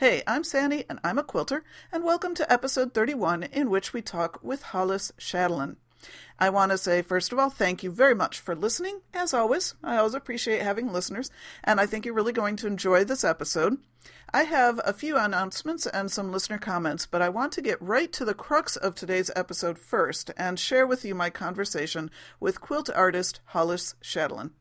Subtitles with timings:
[0.00, 1.62] Hey, I'm Sandy, and I'm a quilter,
[1.92, 5.76] and welcome to episode 31, in which we talk with Hollis Chatelain.
[6.38, 9.02] I want to say, first of all, thank you very much for listening.
[9.12, 11.30] As always, I always appreciate having listeners,
[11.62, 13.76] and I think you're really going to enjoy this episode.
[14.32, 18.10] I have a few announcements and some listener comments, but I want to get right
[18.14, 22.10] to the crux of today's episode first and share with you my conversation
[22.40, 24.52] with quilt artist Hollis Chatelain.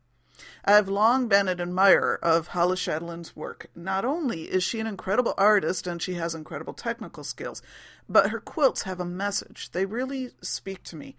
[0.66, 3.68] I have long been an admirer of Hollis Chatelain's work.
[3.76, 7.62] Not only is she an incredible artist and she has incredible technical skills,
[8.08, 9.72] but her quilts have a message.
[9.72, 11.16] They really speak to me.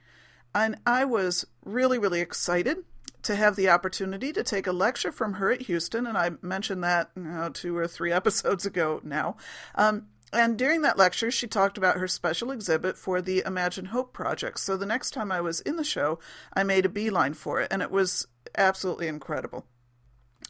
[0.54, 2.84] And I was really, really excited
[3.22, 6.82] to have the opportunity to take a lecture from her at Houston, and I mentioned
[6.84, 9.36] that you know, two or three episodes ago now.
[9.74, 14.12] Um, and during that lecture, she talked about her special exhibit for the Imagine Hope
[14.12, 14.60] project.
[14.60, 16.20] So the next time I was in the show,
[16.54, 18.28] I made a beeline for it, and it was
[18.60, 19.64] absolutely incredible.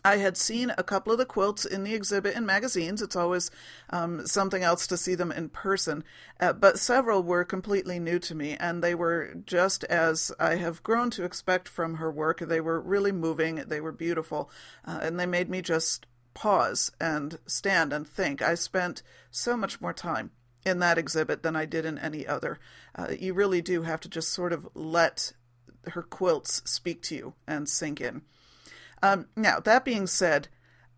[0.04, 3.02] I had seen a couple of the quilts in the exhibit in magazines.
[3.02, 3.50] It's always
[3.90, 6.04] um, something else to see them in person.
[6.38, 10.82] Uh, but several were completely new to me, and they were just as I have
[10.82, 12.40] grown to expect from her work.
[12.40, 14.50] They were really moving, they were beautiful,
[14.86, 18.40] uh, and they made me just pause and stand and think.
[18.40, 20.30] I spent so much more time
[20.64, 22.58] in that exhibit than I did in any other.
[22.94, 25.32] Uh, you really do have to just sort of let
[25.88, 28.22] her quilts speak to you and sink in.
[29.02, 30.48] Um, now, that being said,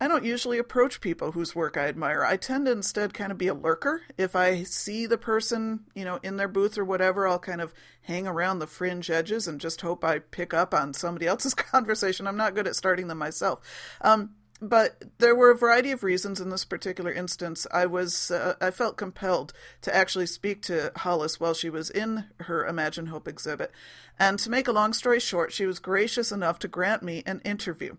[0.01, 2.25] I don't usually approach people whose work I admire.
[2.25, 4.01] I tend to instead kind of be a lurker.
[4.17, 7.73] If I see the person, you know, in their booth or whatever, I'll kind of
[8.01, 12.27] hang around the fringe edges and just hope I pick up on somebody else's conversation.
[12.27, 13.61] I'm not good at starting them myself.
[14.01, 14.31] Um,
[14.69, 17.67] but there were a variety of reasons in this particular instance.
[17.71, 22.25] I was uh, I felt compelled to actually speak to Hollis while she was in
[22.41, 23.71] her Imagine Hope exhibit,
[24.19, 27.41] and to make a long story short, she was gracious enough to grant me an
[27.43, 27.95] interview.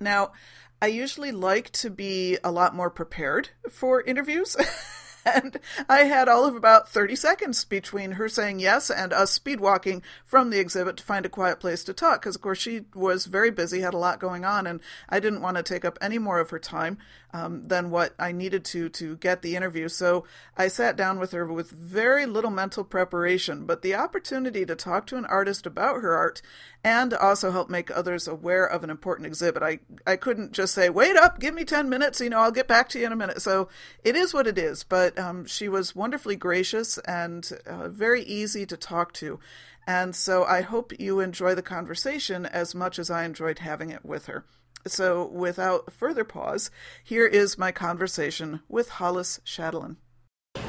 [0.00, 0.32] Now,
[0.80, 4.56] I usually like to be a lot more prepared for interviews.
[5.26, 9.60] and I had all of about 30 seconds between her saying yes and us speed
[9.60, 12.82] walking from the exhibit to find a quiet place to talk because, of course, she
[12.94, 15.98] was very busy, had a lot going on, and I didn't want to take up
[16.00, 16.98] any more of her time
[17.32, 19.88] um, than what I needed to to get the interview.
[19.88, 20.24] So
[20.56, 25.06] I sat down with her with very little mental preparation, but the opportunity to talk
[25.08, 26.40] to an artist about her art
[26.82, 29.62] and also help make others aware of an important exhibit.
[29.62, 32.68] I, I couldn't just say, wait up, give me 10 minutes, you know, I'll get
[32.68, 33.42] back to you in a minute.
[33.42, 33.68] So
[34.04, 38.66] it is what it is, but um, she was wonderfully gracious and uh, very easy
[38.66, 39.38] to talk to.
[39.86, 44.04] And so I hope you enjoy the conversation as much as I enjoyed having it
[44.04, 44.44] with her.
[44.86, 46.70] So, without further pause,
[47.02, 49.96] here is my conversation with Hollis Chatelain.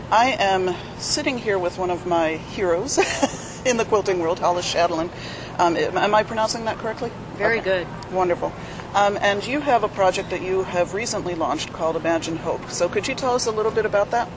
[0.09, 2.97] I am sitting here with one of my heroes
[3.65, 5.11] in the quilting world, Hollis Chatelain.
[5.59, 7.11] Um, am I pronouncing that correctly?
[7.35, 7.83] Very okay.
[7.85, 8.13] good.
[8.13, 8.51] Wonderful.
[8.97, 12.71] Um, and you have a project that you have recently launched called Imagine Hope.
[12.71, 14.27] So, could you tell us a little bit about that?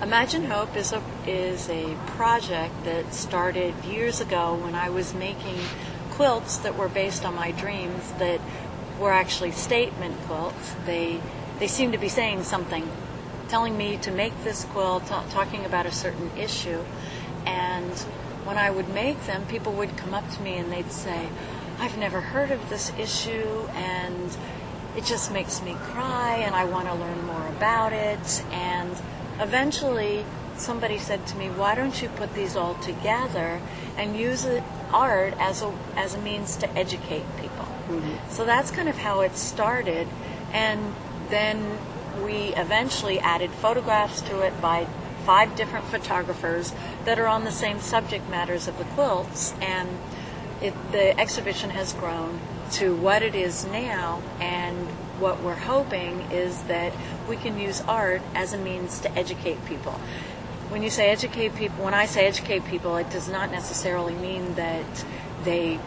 [0.00, 5.58] Imagine Hope is a is a project that started years ago when I was making
[6.12, 8.40] quilts that were based on my dreams that
[9.00, 10.76] were actually statement quilts.
[10.86, 11.20] They
[11.58, 12.88] they seemed to be saying something,
[13.48, 16.84] telling me to make this quilt, t- talking about a certain issue.
[17.44, 17.90] And
[18.44, 21.28] when I would make them, people would come up to me and they'd say,
[21.80, 24.36] "I've never heard of this issue and
[24.96, 28.96] it just makes me cry and I want to learn more about it." And
[29.40, 30.24] eventually
[30.56, 33.60] somebody said to me, "Why don't you put these all together
[33.96, 37.66] and use it art as a as a means to educate people.
[37.88, 38.30] Mm-hmm.
[38.30, 40.08] So that's kind of how it started,
[40.52, 40.94] and
[41.28, 41.78] then
[42.24, 44.86] we eventually added photographs to it by
[45.24, 46.72] five different photographers
[47.04, 49.88] that are on the same subject matters of the quilts, and
[50.62, 52.40] it, the exhibition has grown
[52.72, 54.86] to what it is now, and
[55.18, 56.92] what we're hoping is that
[57.28, 60.00] we can use art as a means to educate people
[60.70, 64.54] when you say educate people, when I say educate people, it does not necessarily mean
[64.54, 65.04] that
[65.42, 65.80] they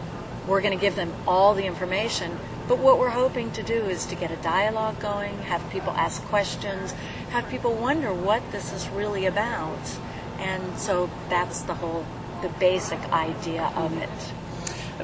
[0.46, 2.38] we're going to give them all the information.
[2.68, 6.22] But what we're hoping to do is to get a dialogue going, have people ask
[6.24, 6.92] questions,
[7.30, 9.98] have people wonder what this is really about.
[10.38, 12.04] And so that's the whole,
[12.42, 14.10] the basic idea of it.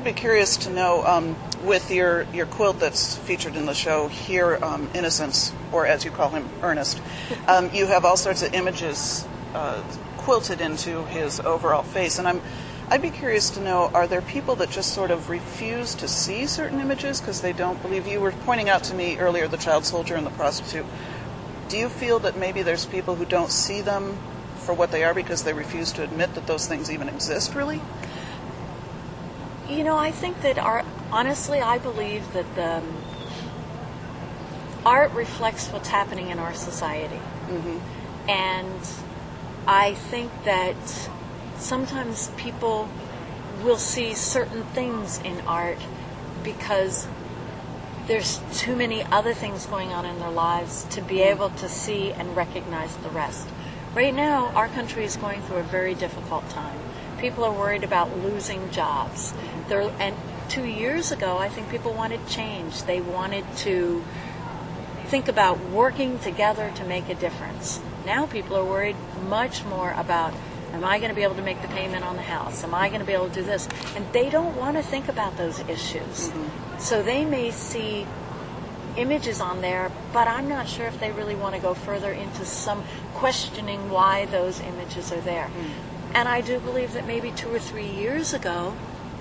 [0.00, 4.08] I'd be curious to know, um, with your, your quilt that's featured in the show
[4.08, 7.02] here, um, Innocence, or as you call him, Ernest,
[7.46, 9.82] um, you have all sorts of images uh,
[10.16, 12.18] quilted into his overall face.
[12.18, 12.40] And I'm,
[12.88, 16.46] I'd be curious to know, are there people that just sort of refuse to see
[16.46, 19.84] certain images because they don't believe you were pointing out to me earlier the child
[19.84, 20.86] soldier and the prostitute.
[21.68, 24.16] Do you feel that maybe there's people who don't see them
[24.56, 27.82] for what they are because they refuse to admit that those things even exist, really?
[29.70, 32.96] You know, I think that art, honestly, I believe that the um,
[34.84, 37.20] art reflects what's happening in our society.
[37.46, 38.28] Mm-hmm.
[38.28, 38.80] And
[39.68, 41.08] I think that
[41.56, 42.88] sometimes people
[43.62, 45.78] will see certain things in art
[46.42, 47.06] because
[48.06, 52.10] there's too many other things going on in their lives to be able to see
[52.10, 53.46] and recognize the rest.
[53.94, 56.78] Right now, our country is going through a very difficult time.
[57.18, 59.34] People are worried about losing jobs.
[59.70, 60.14] They're, and
[60.50, 62.82] two years ago, I think people wanted change.
[62.82, 64.04] They wanted to
[65.06, 67.80] think about working together to make a difference.
[68.04, 68.96] Now people are worried
[69.28, 70.34] much more about
[70.72, 72.62] Am I going to be able to make the payment on the house?
[72.62, 73.68] Am I going to be able to do this?
[73.96, 76.28] And they don't want to think about those issues.
[76.28, 76.78] Mm-hmm.
[76.78, 78.06] So they may see
[78.96, 82.44] images on there, but I'm not sure if they really want to go further into
[82.44, 82.84] some
[83.14, 85.46] questioning why those images are there.
[85.46, 86.16] Mm-hmm.
[86.16, 88.74] And I do believe that maybe two or three years ago,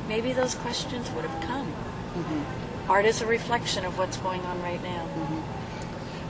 [0.10, 1.68] maybe those questions would have come.
[1.68, 2.92] Mm-hmm.
[2.92, 5.08] Art is a reflection of what's going on right now.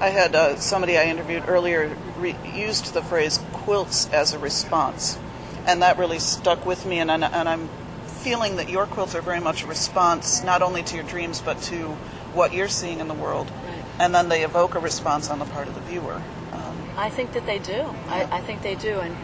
[0.01, 5.17] I had uh, somebody I interviewed earlier re- used the phrase quilts as a response,
[5.65, 6.99] and that really stuck with me.
[6.99, 7.69] And, and, and I'm
[8.05, 11.57] feeling that your quilts are very much a response not only to your dreams but
[11.61, 11.87] to
[12.33, 13.83] what you're seeing in the world, right.
[13.99, 16.21] and then they evoke a response on the part of the viewer.
[16.51, 17.71] Um, I think that they do.
[17.71, 18.27] Yeah.
[18.31, 18.99] I, I think they do.
[18.99, 19.15] And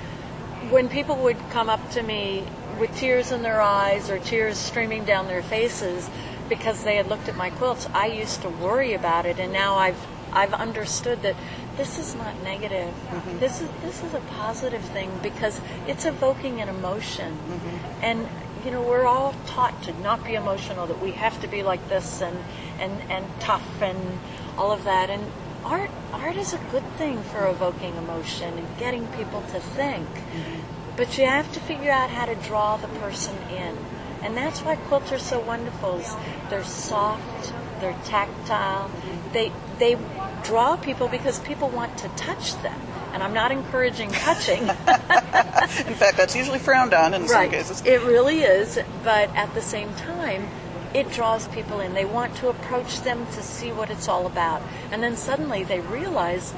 [0.69, 2.43] when people would come up to me
[2.79, 6.09] with tears in their eyes or tears streaming down their faces
[6.49, 9.75] because they had looked at my quilts, I used to worry about it, and now
[9.75, 11.35] I've I've understood that
[11.77, 12.93] this is not negative.
[12.93, 13.39] Mm-hmm.
[13.39, 17.33] This is this is a positive thing because it's evoking an emotion.
[17.33, 18.03] Mm-hmm.
[18.03, 18.27] And
[18.65, 21.87] you know, we're all taught to not be emotional, that we have to be like
[21.89, 22.37] this and
[22.79, 24.19] and and tough and
[24.57, 25.09] all of that.
[25.09, 25.31] And
[25.65, 30.07] art art is a good thing for evoking emotion and getting people to think.
[30.07, 30.61] Mm-hmm.
[30.95, 33.77] But you have to figure out how to draw the person in.
[34.21, 36.01] And that's why quilts are so wonderful.
[36.49, 38.89] They're soft, they're tactile.
[39.33, 39.97] They they
[40.43, 42.79] draw people because people want to touch them.
[43.13, 44.61] And I'm not encouraging touching.
[44.67, 47.29] in fact, that's usually frowned on in right.
[47.29, 47.81] some cases.
[47.85, 50.47] It really is, but at the same time,
[50.95, 51.93] it draws people in.
[51.93, 54.61] They want to approach them to see what it's all about.
[54.91, 56.53] And then suddenly they realize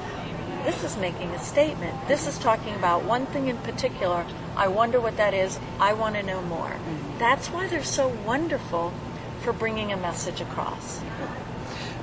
[0.64, 2.08] this is making a statement.
[2.08, 4.24] This is talking about one thing in particular.
[4.56, 5.58] I wonder what that is.
[5.80, 6.76] I want to know more.
[7.18, 8.92] That's why they're so wonderful
[9.40, 11.02] for bringing a message across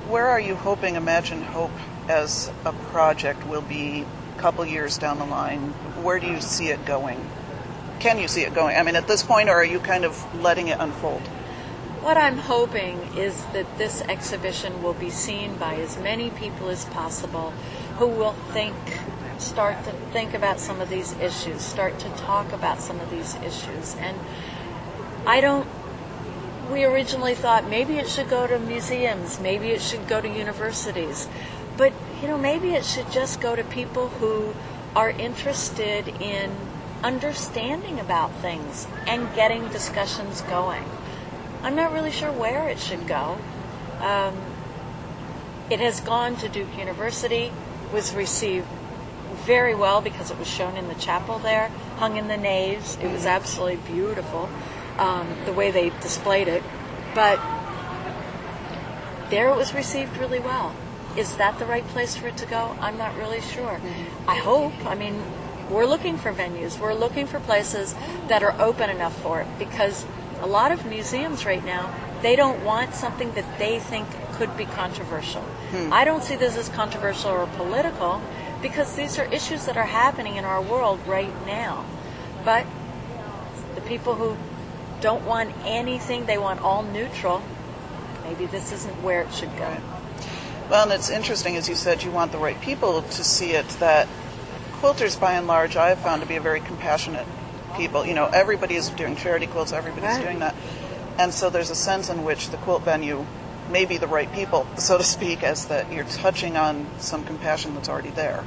[0.08, 1.72] where are you hoping Imagine Hope
[2.08, 4.06] as a project will be
[4.36, 5.58] a couple years down the line?
[6.02, 7.28] Where do you see it going?
[7.98, 8.76] Can you see it going?
[8.76, 11.22] I mean, at this point, or are you kind of letting it unfold?
[12.06, 16.84] What I'm hoping is that this exhibition will be seen by as many people as
[16.84, 17.50] possible
[17.98, 18.76] who will think,
[19.38, 23.34] start to think about some of these issues, start to talk about some of these
[23.42, 23.96] issues.
[23.96, 24.16] And
[25.26, 25.66] I don't
[26.70, 31.26] we originally thought maybe it should go to museums, maybe it should go to universities.
[31.76, 31.92] But,
[32.22, 34.54] you know, maybe it should just go to people who
[34.94, 36.54] are interested in
[37.02, 40.84] understanding about things and getting discussions going.
[41.66, 43.36] I'm not really sure where it should go.
[43.98, 44.36] Um,
[45.68, 47.50] it has gone to Duke University,
[47.92, 48.68] was received
[49.44, 52.96] very well because it was shown in the chapel there, hung in the naves.
[53.02, 54.48] It was absolutely beautiful
[54.98, 56.62] um, the way they displayed it.
[57.16, 57.40] But
[59.30, 60.72] there it was received really well.
[61.16, 62.76] Is that the right place for it to go?
[62.78, 63.80] I'm not really sure.
[63.80, 64.30] Mm-hmm.
[64.30, 64.72] I hope.
[64.86, 65.20] I mean,
[65.68, 66.78] we're looking for venues.
[66.78, 67.96] We're looking for places
[68.28, 70.06] that are open enough for it because
[70.40, 74.64] a lot of museums right now they don't want something that they think could be
[74.64, 75.42] controversial.
[75.42, 75.92] Hmm.
[75.92, 78.20] I don't see this as controversial or political
[78.62, 81.84] because these are issues that are happening in our world right now.
[82.44, 82.66] But
[83.74, 84.36] the people who
[85.00, 87.42] don't want anything, they want all neutral,
[88.24, 89.76] maybe this isn't where it should go.
[90.70, 93.68] Well, and it's interesting, as you said, you want the right people to see it,
[93.78, 94.08] that
[94.80, 97.26] quilters, by and large, I have found to be a very compassionate
[97.76, 98.04] people.
[98.06, 100.22] You know, everybody is doing charity quilts, everybody's right.
[100.22, 100.54] doing that.
[101.18, 103.24] And so there's a sense in which the quilt venue
[103.70, 107.74] may be the right people, so to speak, as that you're touching on some compassion
[107.74, 108.44] that's already there.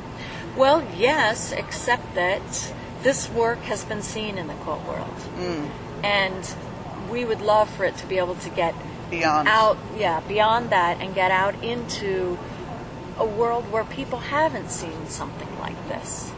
[0.55, 5.15] Well, yes, except that this work has been seen in the quilt world.
[5.37, 5.69] Mm.
[6.03, 6.55] And
[7.09, 8.73] we would love for it to be able to get
[9.09, 9.47] Beyond.
[9.47, 12.37] out, yeah, beyond that, and get out into
[13.17, 16.31] a world where people haven't seen something like this.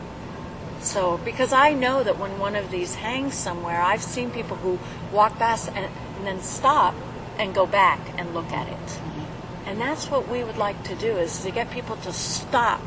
[0.82, 4.80] So, because I know that when one of these hangs somewhere, I've seen people who
[5.14, 6.96] walk past and, and then stop
[7.38, 8.74] and go back and look at it.
[8.74, 9.70] Mm-hmm.
[9.70, 12.82] And that's what we would like to do is to get people to stop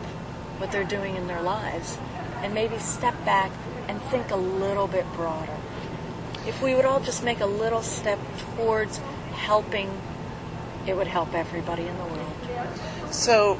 [0.58, 1.98] what they're doing in their lives
[2.42, 3.50] and maybe step back
[3.88, 5.56] and think a little bit broader.
[6.46, 8.18] If we would all just make a little step
[8.56, 8.98] towards
[9.32, 9.90] helping,
[10.86, 12.32] it would help everybody in the world.
[13.10, 13.58] So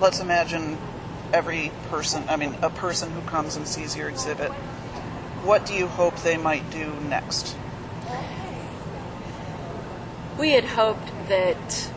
[0.00, 0.78] let's imagine
[1.34, 4.52] every person, I mean, a person who comes and sees your exhibit.
[5.42, 7.56] What do you hope they might do next?
[10.38, 11.90] We had hoped that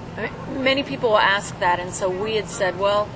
[0.58, 3.08] many people will ask that, and so we had said, well,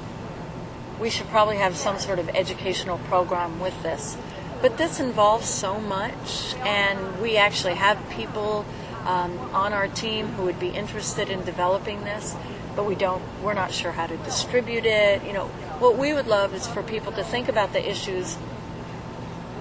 [0.99, 4.15] we should probably have some sort of educational program with this.
[4.61, 8.63] But this involves so much, and we actually have people
[9.05, 12.35] um, on our team who would be interested in developing this,
[12.75, 13.23] but we don't.
[13.41, 15.23] We're not sure how to distribute it.
[15.25, 15.49] You know,
[15.81, 18.37] what we would love is for people to think about the issues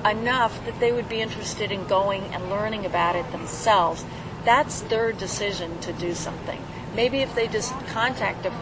[0.04, 4.04] enough that they would be interested in going and learning about it themselves.
[4.44, 6.62] That's their decision to do something.
[6.94, 8.52] Maybe if they just contact a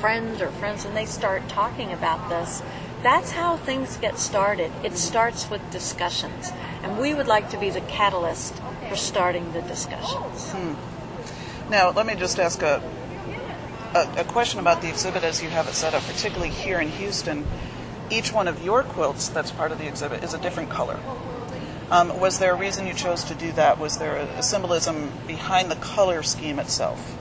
[0.00, 2.62] friend or friends and they start talking about this,
[3.02, 4.72] that's how things get started.
[4.82, 6.50] It starts with discussions.
[6.82, 8.54] And we would like to be the catalyst
[8.88, 10.50] for starting the discussions.
[10.50, 10.74] Hmm.
[11.70, 12.82] Now, let me just ask a,
[13.94, 16.88] a, a question about the exhibit as you have it set up, particularly here in
[16.88, 17.46] Houston.
[18.10, 20.98] Each one of your quilts that's part of the exhibit is a different color.
[21.90, 23.78] Um, was there a reason you chose to do that?
[23.78, 27.16] Was there a, a symbolism behind the color scheme itself?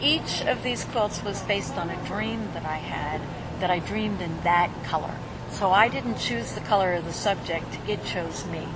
[0.00, 3.20] Each of these quilts was based on a dream that I had
[3.60, 5.14] that I dreamed in that color.
[5.50, 8.66] So I didn't choose the color of the subject, it chose me.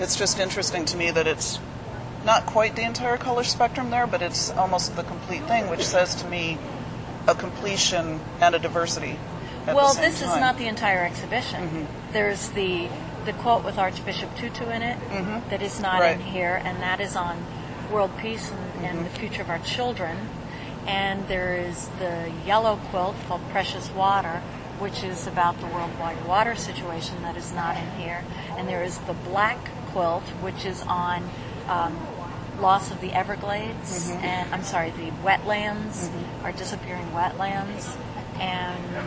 [0.00, 1.60] It's just interesting to me that it's
[2.24, 6.14] not quite the entire color spectrum there, but it's almost the complete thing, which says
[6.16, 6.58] to me
[7.26, 9.18] a completion and a diversity.
[9.66, 10.30] Well, this is time.
[10.30, 10.40] Mm-hmm.
[10.40, 11.86] not the entire exhibition.
[12.12, 12.88] There's the
[13.24, 14.98] the quote with Archbishop Tutu in it
[15.48, 16.00] that is not Mm-hmm.
[16.02, 16.18] Right.
[16.18, 16.26] Mm-hmm.
[16.28, 17.42] in here, and that is on
[17.90, 20.28] world peace and, and the future of our children.
[20.86, 24.42] And there is the yellow quilt called Precious Water,
[24.78, 28.22] which is about the worldwide water situation that is not in here.
[28.58, 29.56] And there is the black
[29.92, 31.30] quilt, which is on
[31.68, 31.96] um,
[32.60, 34.24] loss of the Everglades, Mm-hmm.
[34.24, 36.10] and I'm sorry, the wetlands,
[36.42, 37.96] are disappearing wetlands,
[38.38, 39.04] and let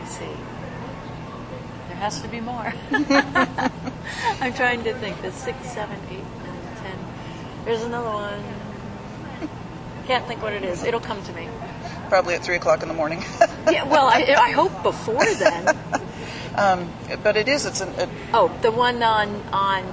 [0.00, 0.36] me see.
[1.88, 2.72] There has to be more.
[4.40, 5.20] I'm trying to think.
[5.22, 6.98] There's six, seven, eight, nine, ten.
[7.64, 8.42] There's another one.
[10.06, 10.82] Can't think what it is.
[10.82, 11.48] It'll come to me.
[12.08, 13.22] Probably at 3 o'clock in the morning.
[13.70, 15.64] Yeah, well, I, I hope before then.
[16.54, 19.84] but it is, it's an, it, Oh, the one on on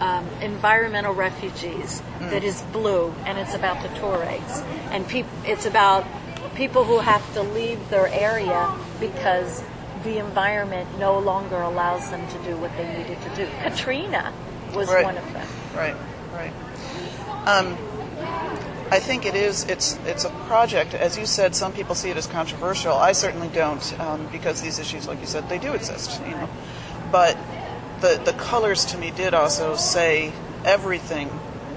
[0.00, 6.06] um, environmental refugees that is blue, and it's about the Tuaregs, and peop- it's about
[6.54, 9.62] people who have to leave their area because
[10.04, 13.48] the environment no longer allows them to do what they needed to do.
[13.62, 14.32] Katrina
[14.74, 15.04] was Right.
[15.04, 15.46] one of them.
[15.74, 15.96] Right,
[16.34, 16.52] right.
[17.46, 17.76] Um,
[18.90, 19.64] I think it is.
[19.64, 20.94] It's it's a project.
[20.94, 22.92] As you said, some people see it as controversial.
[22.92, 26.20] I certainly don't, um, because these issues, like you said, they do exist.
[26.24, 26.48] You know,
[27.10, 27.36] but
[28.00, 30.32] the the colors to me did also say
[30.64, 31.30] everything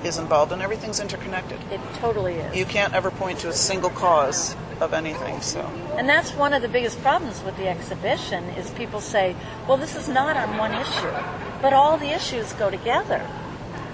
[0.03, 1.59] is involved and everything's interconnected.
[1.71, 2.55] It totally is.
[2.55, 5.41] You can't ever point to a single cause of anything.
[5.41, 5.61] So
[5.97, 9.35] And that's one of the biggest problems with the exhibition is people say,
[9.67, 11.11] well, this is not on one issue,
[11.61, 13.25] but all the issues go together.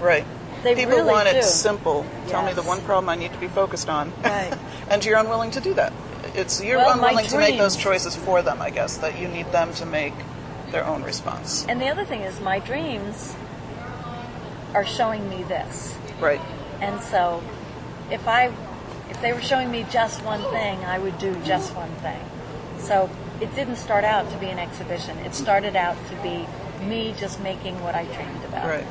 [0.00, 0.26] right.
[0.62, 1.36] They People really want do.
[1.36, 2.04] it simple.
[2.28, 4.12] Tell me the one problem I need to be focused on.
[4.22, 4.52] Right.
[4.90, 5.92] and you're unwilling to do that.
[6.34, 9.46] It's you're Well, unwilling to make those choices for them, I guess, that you need
[9.52, 10.14] them to make
[10.70, 11.64] their own response.
[11.68, 13.34] And the other thing is, my dreams
[14.74, 15.96] are showing me this.
[16.20, 16.40] Right.
[16.80, 17.42] And so,
[18.10, 18.52] if I,
[19.08, 22.20] if they were showing me just one thing, I would do just one thing.
[22.78, 23.08] So
[23.40, 25.16] it didn't start out to be an exhibition.
[25.18, 26.46] It started out to be
[26.84, 28.66] me just making what I dreamed about.
[28.68, 28.86] Right.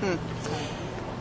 [0.00, 0.16] Hmm.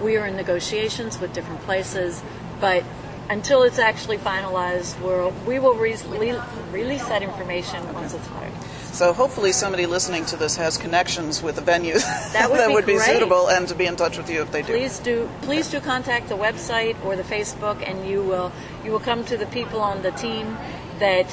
[0.00, 2.22] we are in negotiations with different places.
[2.60, 2.84] But
[3.28, 6.40] until it's actually finalized, we'll, we will re- re-
[6.70, 8.52] release that information once it's filed.
[8.92, 11.94] So hopefully somebody listening to this has connections with a venue
[12.32, 13.04] That would be great.
[13.04, 14.68] suitable and to be in touch with you if they do.
[14.68, 18.52] Please do please do contact the website or the Facebook, and you will
[18.84, 20.56] you will come to the people on the team
[20.98, 21.26] that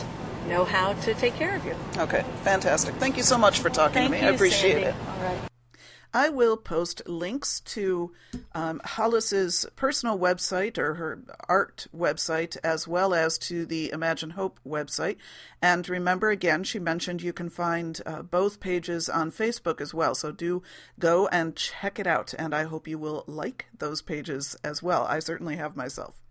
[0.48, 1.76] know how to take care of you.
[1.98, 2.96] Okay, fantastic.
[2.96, 4.22] Thank you so much for talking Thank to me.
[4.22, 4.88] you, I appreciate Sandy.
[4.88, 4.96] it.
[5.18, 5.40] All right.
[6.16, 8.14] I will post links to
[8.54, 14.60] um, Hollis's personal website or her art website, as well as to the Imagine Hope
[14.64, 15.18] website.
[15.60, 20.14] And remember, again, she mentioned you can find uh, both pages on Facebook as well.
[20.14, 20.62] So do
[21.00, 22.36] go and check it out.
[22.38, 25.06] And I hope you will like those pages as well.
[25.06, 26.23] I certainly have myself.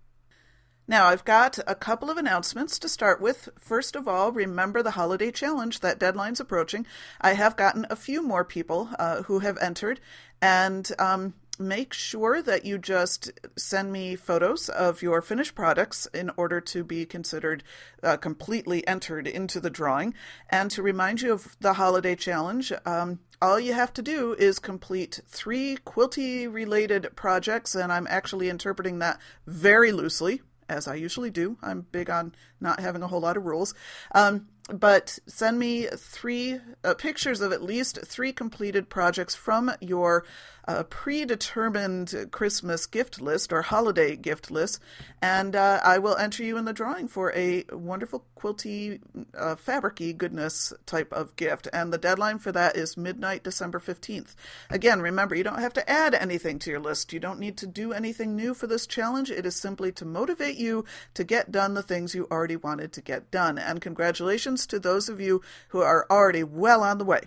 [0.89, 3.49] Now, I've got a couple of announcements to start with.
[3.57, 5.79] First of all, remember the holiday challenge.
[5.79, 6.87] That deadline's approaching.
[7.21, 10.01] I have gotten a few more people uh, who have entered,
[10.41, 16.33] and um, make sure that you just send me photos of your finished products in
[16.37, 17.63] order to be considered
[18.03, 20.15] uh, completely entered into the drawing.
[20.51, 24.59] And to remind you of the holiday challenge, um, all you have to do is
[24.59, 31.31] complete three quilty related projects, and I'm actually interpreting that very loosely as I usually
[31.31, 31.59] do.
[31.63, 33.75] I'm big on not having a whole lot of rules.
[34.15, 40.25] Um, but send me three uh, pictures of at least three completed projects from your
[40.69, 44.79] uh, predetermined Christmas gift list or holiday gift list,
[45.21, 49.01] and uh, I will enter you in the drawing for a wonderful quilty,
[49.37, 51.69] uh, fabricy goodness type of gift.
[51.73, 54.35] And the deadline for that is midnight, December 15th.
[54.71, 57.13] Again, remember, you don't have to add anything to your list.
[57.13, 59.31] You don't need to do anything new for this challenge.
[59.31, 63.01] It is simply to motivate you to get done the things you already wanted to
[63.01, 63.59] get done.
[63.59, 67.23] And congratulations to those of you who are already well on the way.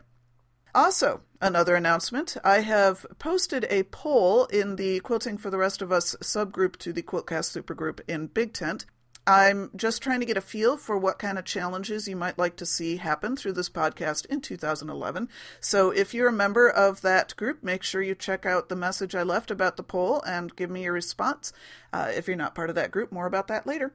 [0.73, 5.91] Also, another announcement I have posted a poll in the Quilting for the Rest of
[5.91, 8.85] Us subgroup to the Quiltcast supergroup in Big Tent.
[9.27, 12.57] I'm just trying to get a feel for what kind of challenges you might like
[12.57, 15.29] to see happen through this podcast in 2011.
[15.59, 19.15] So if you're a member of that group, make sure you check out the message
[19.15, 21.53] I left about the poll and give me your response.
[21.91, 23.93] Uh, if you're not part of that group, more about that later.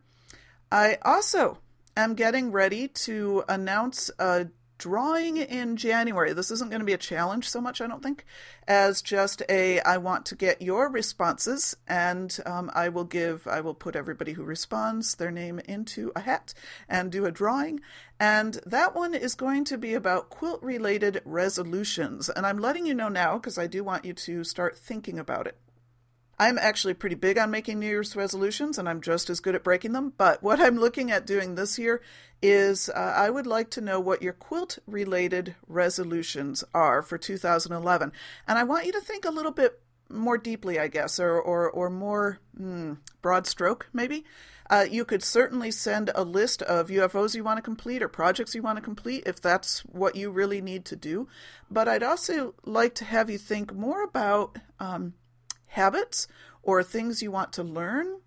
[0.72, 1.58] I also
[1.96, 6.32] am getting ready to announce a drawing in January.
[6.32, 8.24] This isn't going to be a challenge so much, I don't think,
[8.66, 13.60] as just a I want to get your responses, and um, I will give, I
[13.60, 16.54] will put everybody who responds their name into a hat
[16.88, 17.80] and do a drawing.
[18.18, 22.28] And that one is going to be about quilt related resolutions.
[22.30, 25.46] And I'm letting you know now because I do want you to start thinking about
[25.46, 25.58] it.
[26.40, 29.62] I'm actually pretty big on making New Year's resolutions, and I'm just as good at
[29.62, 30.14] breaking them.
[30.16, 32.00] But what I'm looking at doing this year
[32.40, 38.12] is uh, I would like to know what your quilt related resolutions are for 2011.
[38.48, 41.70] And I want you to think a little bit more deeply, I guess, or, or,
[41.70, 44.24] or more hmm, broad stroke, maybe.
[44.70, 48.54] Uh, you could certainly send a list of UFOs you want to complete or projects
[48.54, 51.28] you want to complete if that's what you really need to do.
[51.70, 54.56] But I'd also like to have you think more about.
[54.78, 55.12] Um,
[55.70, 56.28] habits
[56.62, 58.20] or things you want to learn?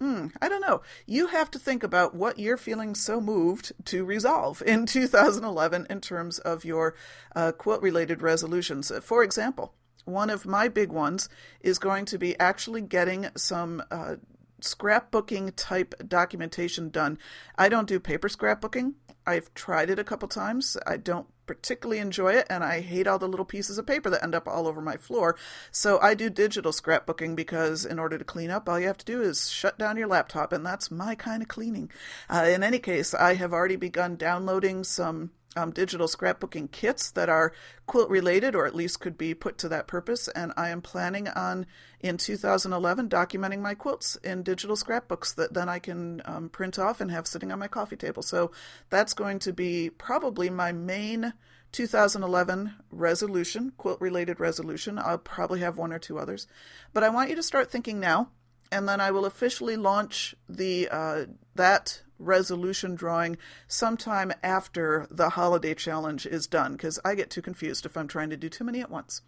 [0.00, 0.82] Hmm, I don't know.
[1.06, 6.00] You have to think about what you're feeling so moved to resolve in 2011 in
[6.00, 6.94] terms of your
[7.34, 8.92] uh, quilt related resolutions.
[9.02, 9.74] For example,
[10.04, 11.28] one of my big ones
[11.60, 14.16] is going to be actually getting some uh,
[14.60, 17.18] scrapbooking type documentation done.
[17.56, 18.94] I don't do paper scrapbooking.
[19.26, 20.76] I've tried it a couple times.
[20.86, 24.22] I don't particularly enjoy it, and I hate all the little pieces of paper that
[24.22, 25.36] end up all over my floor.
[25.72, 29.04] So I do digital scrapbooking because in order to clean up, all you have to
[29.04, 31.90] do is shut down your laptop, and that's my kind of cleaning.
[32.30, 37.28] Uh, in any case, I have already begun downloading some um, digital scrapbooking kits that
[37.28, 37.52] are
[37.86, 40.28] quilt related or at least could be put to that purpose.
[40.28, 41.66] And I am planning on
[42.00, 47.00] in 2011 documenting my quilts in digital scrapbooks that then I can um, print off
[47.00, 48.22] and have sitting on my coffee table.
[48.22, 48.50] So
[48.90, 51.32] that's going to be probably my main
[51.72, 54.98] 2011 resolution, quilt related resolution.
[54.98, 56.46] I'll probably have one or two others.
[56.92, 58.30] But I want you to start thinking now.
[58.70, 65.74] And then I will officially launch the uh, that resolution drawing sometime after the holiday
[65.74, 68.80] challenge is done because I get too confused if I'm trying to do too many
[68.80, 69.22] at once.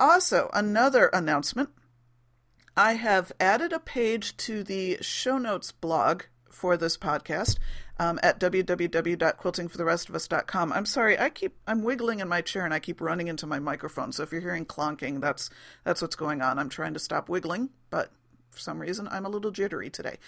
[0.00, 1.70] Also, another announcement
[2.76, 7.58] I have added a page to the show notes blog for this podcast.
[7.98, 10.72] um, at www.quiltingfortherestofus.com.
[10.72, 13.58] I'm sorry, I keep I'm wiggling in my chair and I keep running into my
[13.58, 14.12] microphone.
[14.12, 15.50] So if you're hearing clonking, that's
[15.84, 16.58] that's what's going on.
[16.58, 18.10] I'm trying to stop wiggling, but
[18.50, 20.18] for some reason I'm a little jittery today.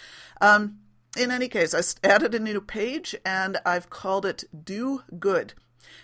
[0.41, 0.79] Um,
[1.17, 5.55] in any case, I added a new page and I've called it Do Good.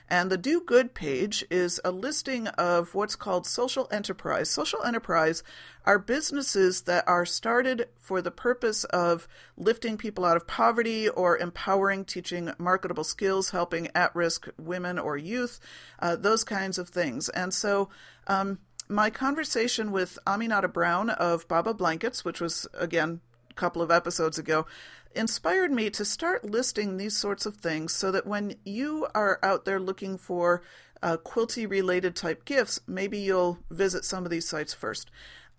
[0.09, 4.51] And the Do Good page is a listing of what's called social enterprise.
[4.51, 5.43] Social enterprise
[5.85, 11.39] are businesses that are started for the purpose of lifting people out of poverty or
[11.39, 15.59] empowering, teaching marketable skills, helping at risk women or youth,
[15.99, 17.29] uh, those kinds of things.
[17.31, 17.89] And so,
[18.27, 23.21] um, my conversation with Aminata Brown of Baba Blankets, which was again
[23.53, 24.67] couple of episodes ago,
[25.15, 29.65] inspired me to start listing these sorts of things so that when you are out
[29.65, 30.63] there looking for
[31.03, 35.11] uh, quilty related type gifts, maybe you'll visit some of these sites first.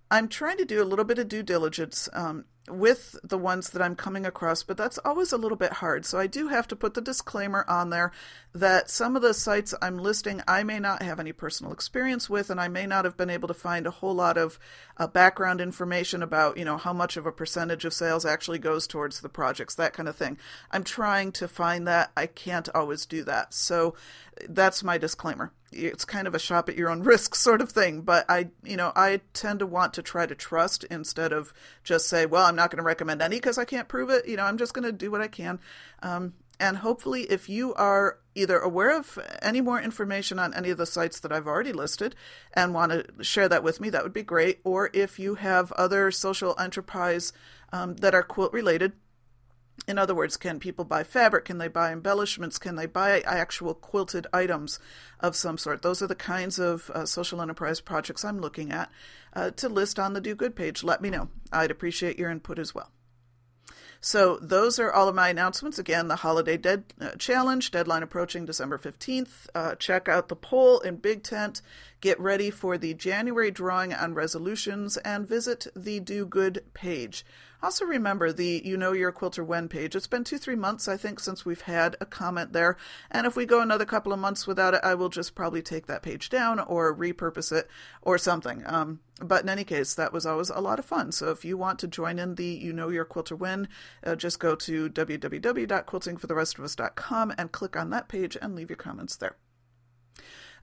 [0.10, 3.82] I'm trying to do a little bit of due diligence um, with the ones that
[3.82, 6.06] I'm coming across, but that's always a little bit hard.
[6.06, 8.12] So I do have to put the disclaimer on there
[8.54, 12.50] that some of the sites I'm listing I may not have any personal experience with,
[12.50, 14.60] and I may not have been able to find a whole lot of
[14.96, 18.88] uh, background information about, you know, how much of a percentage of sales actually goes
[18.88, 20.38] towards the projects, that kind of thing.
[20.72, 22.12] I'm trying to find that.
[22.16, 23.54] I can't always do that.
[23.54, 23.96] So
[24.48, 28.02] that's my disclaimer it's kind of a shop at your own risk sort of thing
[28.02, 32.08] but i you know i tend to want to try to trust instead of just
[32.08, 34.44] say well i'm not going to recommend any because i can't prove it you know
[34.44, 35.60] i'm just going to do what i can.
[36.02, 40.78] Um, and hopefully if you are either aware of any more information on any of
[40.78, 42.16] the sites that i've already listed
[42.54, 44.60] and want to share that with me that would be great.
[44.64, 47.34] Or if you have other social enterprise
[47.72, 48.94] um, that are quilt related
[49.88, 51.46] in other words, can people buy fabric?
[51.46, 52.58] Can they buy embellishments?
[52.58, 54.80] Can they buy actual quilted items
[55.20, 55.82] of some sort?
[55.82, 58.90] Those are the kinds of uh, social enterprise projects I'm looking at
[59.34, 60.84] uh, to list on the Do Good page.
[60.84, 61.30] Let me know.
[61.52, 62.92] I'd appreciate your input as well.
[64.00, 65.80] So those are all of my announcements.
[65.80, 69.50] Again, the holiday dead uh, challenge deadline approaching December fifteenth.
[69.56, 71.62] Uh, check out the poll in Big Tent.
[72.02, 77.26] Get ready for the January drawing on resolutions and visit the Do Good page.
[77.64, 79.96] Also, remember the You Know You're Quilter When page.
[79.96, 82.76] It's been two, three months, I think, since we've had a comment there.
[83.10, 85.88] And if we go another couple of months without it, I will just probably take
[85.88, 87.70] that page down or repurpose it
[88.02, 88.64] or something.
[88.66, 91.14] Um, but in any case, that was always a lot of fun.
[91.14, 93.70] So if you want to join in the You Know Your Quilter When,
[94.06, 99.38] uh, just go to www.quiltingfortherestofus.com and click on that page and leave your comments there.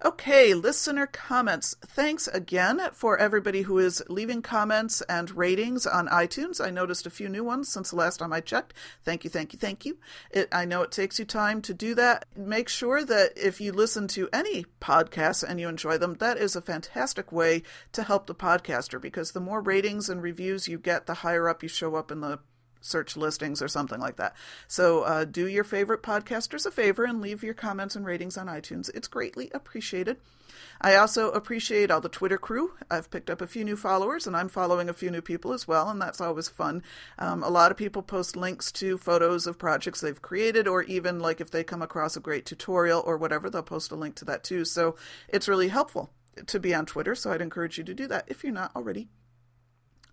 [0.03, 1.77] Okay, listener comments.
[1.87, 6.59] Thanks again for everybody who is leaving comments and ratings on iTunes.
[6.59, 8.73] I noticed a few new ones since the last time I checked.
[9.05, 9.99] Thank you, thank you, thank you.
[10.31, 12.25] It, I know it takes you time to do that.
[12.35, 16.57] Make sure that if you listen to any podcasts and you enjoy them, that is
[16.57, 21.05] a fantastic way to help the podcaster because the more ratings and reviews you get,
[21.05, 22.39] the higher up you show up in the
[22.81, 24.35] search listings or something like that.
[24.69, 28.47] So uh, do your favorite podcasters a favor and leave your comments and ratings on
[28.47, 28.91] iTunes.
[28.95, 30.17] It's greatly appreciated.
[30.81, 32.73] I also appreciate all the Twitter crew.
[32.91, 35.69] I've picked up a few new followers and I'm following a few new people as
[35.69, 36.83] well, and that's always fun.
[37.19, 41.21] Um, a lot of people post links to photos of projects they've created, or even
[41.21, 44.25] like if they come across a great tutorial or whatever, they'll post a link to
[44.25, 44.65] that too.
[44.65, 44.97] So
[45.29, 46.11] it's really helpful
[46.47, 49.09] to be on Twitter, so I'd encourage you to do that if you're not already.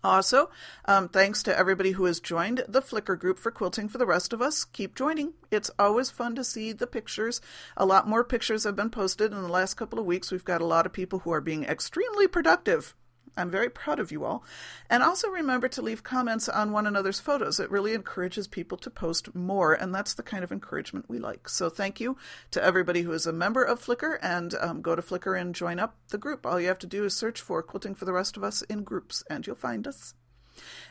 [0.02, 0.50] Also,
[0.84, 4.32] um, thanks to everybody who has joined the Flickr group for Quilting for the Rest
[4.32, 4.64] of Us.
[4.64, 5.34] Keep joining.
[5.50, 7.40] It's always fun to see the pictures.
[7.76, 10.30] A lot more pictures have been posted in the last couple of weeks.
[10.30, 12.94] We've got a lot of people who are being extremely productive
[13.36, 14.44] I'm very proud of you all.
[14.90, 17.60] And also remember to leave comments on one another's photos.
[17.60, 21.48] It really encourages people to post more, and that's the kind of encouragement we like.
[21.48, 22.16] So thank you
[22.50, 25.78] to everybody who is a member of Flickr, and um, go to Flickr and join
[25.78, 26.46] up the group.
[26.46, 28.82] All you have to do is search for Quilting for the Rest of Us in
[28.82, 30.14] groups, and you'll find us.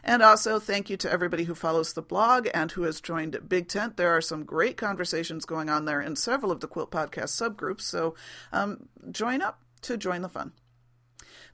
[0.04, 3.68] And also, thank you to everybody who follows the blog and who has joined Big
[3.68, 3.98] Tent.
[3.98, 7.82] There are some great conversations going on there in several of the Quilt Podcast subgroups,
[7.82, 8.16] so
[8.52, 10.54] um, join up to join the fun.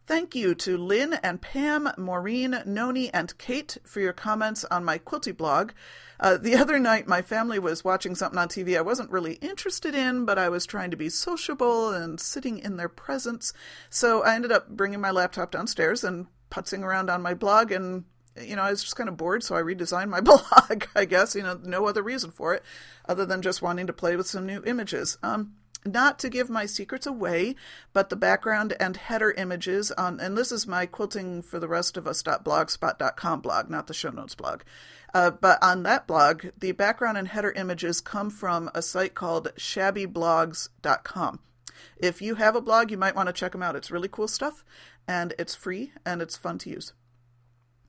[0.05, 4.97] Thank you to Lynn and Pam, Maureen, Noni, and Kate for your comments on my
[4.97, 5.71] quilty blog.
[6.19, 9.95] Uh, the other night, my family was watching something on TV I wasn't really interested
[9.95, 13.53] in, but I was trying to be sociable and sitting in their presence.
[13.89, 18.03] So I ended up bringing my laptop downstairs and putzing around on my blog and
[18.35, 21.35] you know, I was just kind of bored, so I redesigned my blog, I guess.
[21.35, 22.63] You know, no other reason for it
[23.07, 25.17] other than just wanting to play with some new images.
[25.21, 25.53] Um,
[25.85, 27.55] not to give my secrets away,
[27.91, 31.97] but the background and header images on, and this is my quilting for the rest
[31.97, 34.61] of us.blogspot.com blog, not the show notes blog.
[35.13, 39.53] Uh, but on that blog, the background and header images come from a site called
[39.55, 41.39] shabbyblogs.com.
[41.97, 43.75] If you have a blog, you might want to check them out.
[43.75, 44.63] It's really cool stuff,
[45.07, 46.93] and it's free and it's fun to use.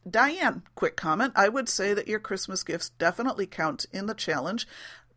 [0.09, 1.33] Diane, quick comment.
[1.35, 4.69] I would say that your Christmas gifts definitely count in the challenge.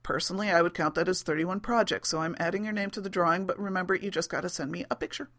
[0.04, 3.10] Personally, I would count that as 31 projects, so I'm adding your name to the
[3.10, 5.30] drawing, but remember, you just got to send me a picture.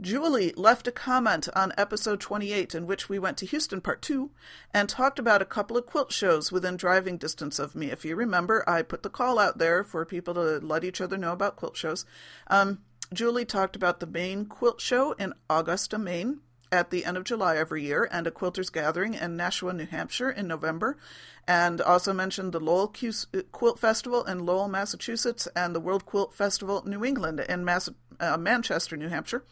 [0.00, 4.30] Julie left a comment on episode 28, in which we went to Houston Part 2
[4.72, 7.90] and talked about a couple of quilt shows within driving distance of me.
[7.90, 11.16] If you remember, I put the call out there for people to let each other
[11.16, 12.04] know about quilt shows.
[12.46, 12.78] Um,
[13.12, 17.56] Julie talked about the Maine Quilt Show in Augusta, Maine, at the end of July
[17.56, 20.96] every year, and a Quilters Gathering in Nashua, New Hampshire in November,
[21.46, 22.92] and also mentioned the Lowell
[23.52, 28.36] Quilt Festival in Lowell, Massachusetts, and the World Quilt Festival New England in Mass- uh,
[28.36, 29.44] Manchester, New Hampshire.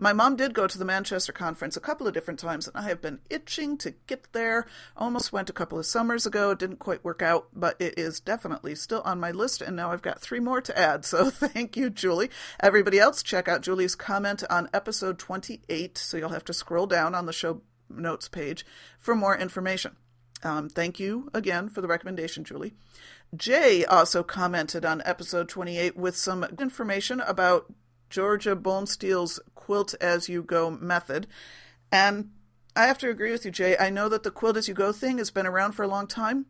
[0.00, 2.82] My mom did go to the Manchester conference a couple of different times, and I
[2.82, 4.66] have been itching to get there.
[4.96, 6.52] Almost went a couple of summers ago.
[6.52, 9.90] It didn't quite work out, but it is definitely still on my list, and now
[9.90, 11.04] I've got three more to add.
[11.04, 12.30] So thank you, Julie.
[12.60, 15.98] Everybody else, check out Julie's comment on episode 28.
[15.98, 18.64] So you'll have to scroll down on the show notes page
[19.00, 19.96] for more information.
[20.44, 22.74] Um, thank you again for the recommendation, Julie.
[23.34, 27.72] Jay also commented on episode 28 with some information about
[28.10, 31.26] Georgia Bonesteel's quilt as you go method.
[31.92, 32.30] And
[32.74, 33.76] I have to agree with you, Jay.
[33.76, 36.06] I know that the quilt as you go thing has been around for a long
[36.06, 36.46] time.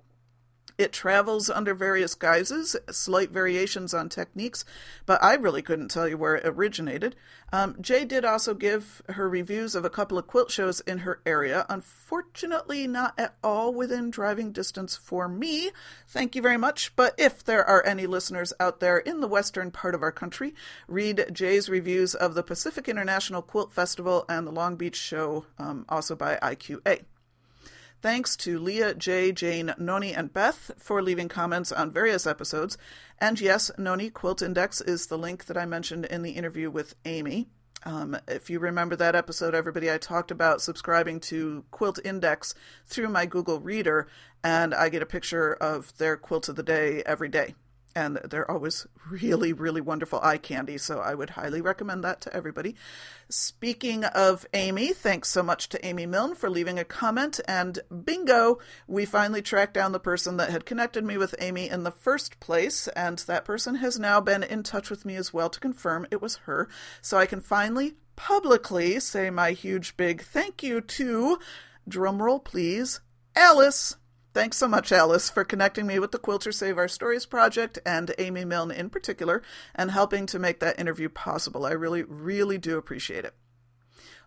[0.78, 4.64] It travels under various guises, slight variations on techniques,
[5.06, 7.16] but I really couldn't tell you where it originated.
[7.52, 11.20] Um, Jay did also give her reviews of a couple of quilt shows in her
[11.26, 11.66] area.
[11.68, 15.72] Unfortunately, not at all within driving distance for me.
[16.06, 16.94] Thank you very much.
[16.94, 20.54] But if there are any listeners out there in the western part of our country,
[20.86, 25.84] read Jay's reviews of the Pacific International Quilt Festival and the Long Beach show, um,
[25.88, 27.02] also by IQA.
[28.00, 32.78] Thanks to Leah, Jay, Jane, Noni, and Beth for leaving comments on various episodes.
[33.18, 36.94] And yes, Noni Quilt Index is the link that I mentioned in the interview with
[37.04, 37.48] Amy.
[37.84, 42.54] Um, if you remember that episode, everybody, I talked about subscribing to Quilt Index
[42.86, 44.06] through my Google Reader,
[44.44, 47.54] and I get a picture of their quilt of the day every day
[47.98, 50.78] and they're always really, really wonderful eye candy.
[50.78, 52.76] So I would highly recommend that to everybody.
[53.28, 57.40] Speaking of Amy, thanks so much to Amy Milne for leaving a comment.
[57.48, 61.82] And bingo, we finally tracked down the person that had connected me with Amy in
[61.82, 62.86] the first place.
[62.88, 66.22] And that person has now been in touch with me as well to confirm it
[66.22, 66.68] was her.
[67.02, 71.38] So I can finally publicly say my huge big thank you to,
[71.90, 73.00] drumroll please,
[73.34, 73.96] Alice.
[74.38, 78.14] Thanks so much, Alice, for connecting me with the Quilter Save Our Stories project and
[78.18, 79.42] Amy Milne in particular,
[79.74, 81.66] and helping to make that interview possible.
[81.66, 83.34] I really, really do appreciate it.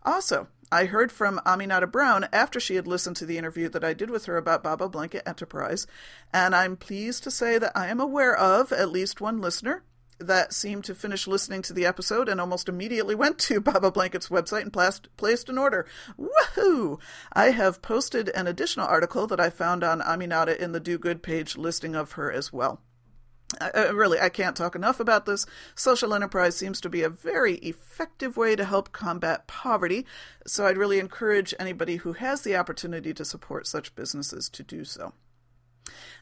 [0.04, 3.94] Also, I heard from Aminata Brown after she had listened to the interview that I
[3.94, 5.88] did with her about Baba Blanket Enterprise,
[6.34, 9.82] and I'm pleased to say that I am aware of at least one listener
[10.28, 14.30] that seemed to finish listening to the episode and almost immediately went to Baba Blanket's
[14.30, 15.86] website and placed, placed an order.
[16.20, 17.00] Woohoo!
[17.34, 21.24] I have posted an additional article that I found on Aminata in the Do Good
[21.24, 22.82] page listing of her as well.
[23.76, 25.46] Really, I can't talk enough about this.
[25.76, 30.06] Social enterprise seems to be a very effective way to help combat poverty,
[30.48, 34.86] so I'd really encourage anybody who has the opportunity to support such businesses to do
[34.86, 35.14] so.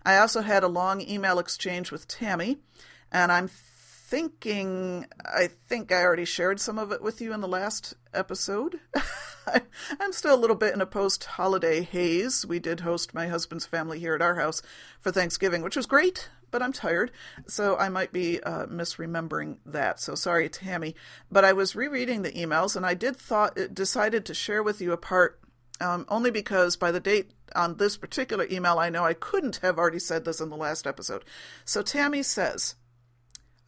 [0.04, 2.58] I also had a long email exchange with Tammy,
[3.12, 3.48] and I'm
[4.10, 8.80] thinking, I think I already shared some of it with you in the last episode.
[10.00, 12.44] I'm still a little bit in a post holiday haze.
[12.44, 14.64] We did host my husband's family here at our house
[15.00, 17.12] for Thanksgiving, which was great, but I'm tired,
[17.46, 20.00] so I might be uh, misremembering that.
[20.00, 20.96] So sorry, Tammy.
[21.32, 24.92] But I was rereading the emails, and I did thought decided to share with you
[24.92, 25.40] a part
[25.80, 29.78] um, only because by the date on this particular email, I know I couldn't have
[29.78, 31.24] already said this in the last episode.
[31.64, 32.76] So Tammy says,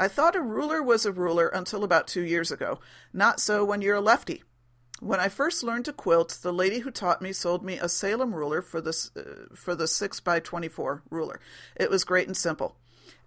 [0.02, 2.80] I thought a ruler was a ruler until about two years ago.
[3.14, 4.42] Not so when you're a lefty.
[5.00, 8.34] When I first learned to quilt, the lady who taught me sold me a Salem
[8.34, 11.40] ruler for the, uh, for the 6 by 24 ruler.
[11.76, 12.78] It was great and simple.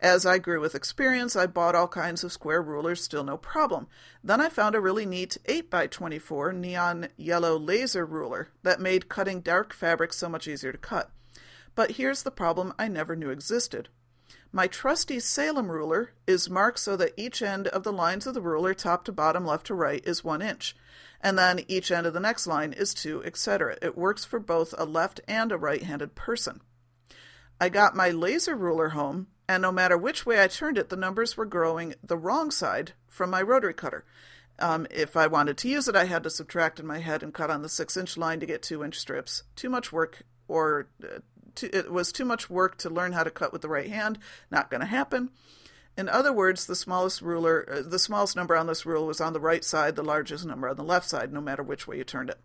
[0.00, 3.86] As I grew with experience, I bought all kinds of square rulers, still no problem.
[4.24, 9.08] Then I found a really neat 8 by 24 neon yellow laser ruler that made
[9.08, 11.12] cutting dark fabric so much easier to cut.
[11.76, 13.90] But here's the problem I never knew existed.
[14.54, 18.40] My trusty Salem ruler is marked so that each end of the lines of the
[18.40, 20.76] ruler, top to bottom, left to right, is one inch,
[21.20, 23.76] and then each end of the next line is two, etc.
[23.82, 26.60] It works for both a left and a right handed person.
[27.60, 30.94] I got my laser ruler home, and no matter which way I turned it, the
[30.94, 34.04] numbers were growing the wrong side from my rotary cutter.
[34.60, 37.34] Um, if I wanted to use it, I had to subtract in my head and
[37.34, 39.42] cut on the six inch line to get two inch strips.
[39.56, 41.18] Too much work, or uh,
[41.54, 44.18] too, it was too much work to learn how to cut with the right hand.
[44.50, 45.30] Not going to happen.
[45.96, 49.32] In other words, the smallest ruler, uh, the smallest number on this rule was on
[49.32, 52.04] the right side, the largest number on the left side, no matter which way you
[52.04, 52.40] turned it.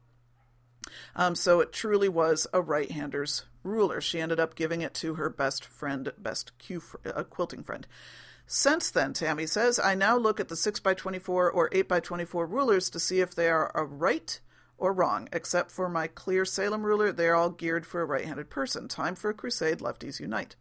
[1.15, 4.01] Um, so it truly was a right hander's ruler.
[4.01, 7.87] She ended up giving it to her best friend, best Q, uh, quilting friend.
[8.45, 13.19] Since then, Tammy says, I now look at the 6x24 or 8x24 rulers to see
[13.19, 14.39] if they are a right
[14.79, 15.29] or wrong.
[15.31, 18.87] Except for my clear Salem ruler, they are all geared for a right handed person.
[18.87, 20.55] Time for a crusade, lefties unite.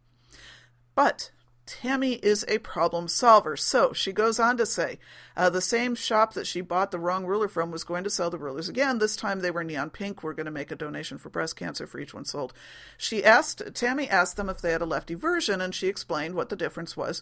[0.95, 1.31] But
[1.69, 3.55] Tammy is a problem solver.
[3.55, 4.97] So she goes on to say
[5.37, 8.31] uh, the same shop that she bought the wrong ruler from was going to sell
[8.31, 8.97] the rulers again.
[8.97, 10.23] This time they were neon pink.
[10.23, 12.53] We're going to make a donation for breast cancer for each one sold.
[12.97, 16.49] She asked, Tammy asked them if they had a lefty version, and she explained what
[16.49, 17.21] the difference was.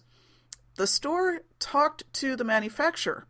[0.78, 3.28] The store talked to the manufacturer,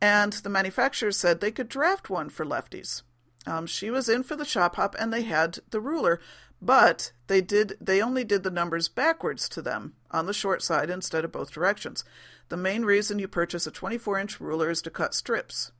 [0.00, 3.02] and the manufacturer said they could draft one for lefties.
[3.46, 6.20] Um, she was in for the shop hop, and they had the ruler,
[6.60, 10.90] but they did they only did the numbers backwards to them on the short side
[10.90, 12.04] instead of both directions.
[12.48, 15.72] The main reason you purchase a 24 inch ruler is to cut strips.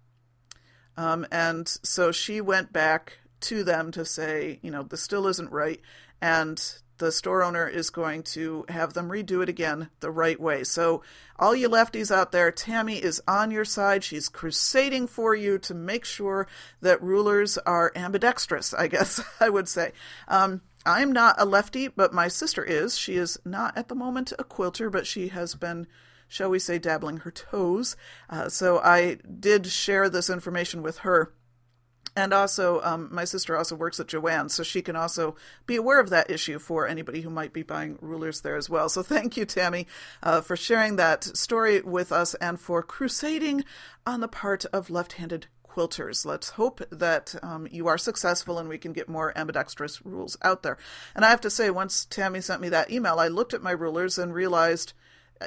[0.96, 5.52] Um, and so she went back to them to say, you know, this still isn't
[5.52, 5.80] right.
[6.20, 6.60] And
[6.98, 10.64] the store owner is going to have them redo it again the right way.
[10.64, 11.02] So,
[11.38, 14.02] all you lefties out there, Tammy is on your side.
[14.02, 16.48] She's crusading for you to make sure
[16.80, 19.92] that rulers are ambidextrous, I guess I would say.
[20.26, 22.96] Um, I'm not a lefty, but my sister is.
[22.96, 25.86] She is not at the moment a quilter, but she has been,
[26.28, 27.96] shall we say, dabbling her toes.
[28.30, 31.32] Uh, so I did share this information with her.
[32.18, 36.00] And also, um, my sister also works at Joann, so she can also be aware
[36.00, 38.88] of that issue for anybody who might be buying rulers there as well.
[38.88, 39.86] So thank you, Tammy,
[40.20, 43.64] uh, for sharing that story with us and for crusading
[44.04, 46.26] on the part of left handed quilters.
[46.26, 50.64] Let's hope that um, you are successful and we can get more ambidextrous rules out
[50.64, 50.76] there.
[51.14, 53.70] And I have to say, once Tammy sent me that email, I looked at my
[53.70, 54.92] rulers and realized